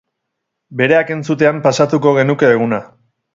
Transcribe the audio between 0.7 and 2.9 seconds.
Bereak entzutean pasatuko genuke eguna.